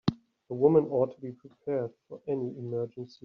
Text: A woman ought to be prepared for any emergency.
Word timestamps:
A 0.49 0.55
woman 0.55 0.85
ought 0.85 1.11
to 1.13 1.21
be 1.21 1.31
prepared 1.31 1.91
for 2.09 2.21
any 2.25 2.57
emergency. 2.57 3.19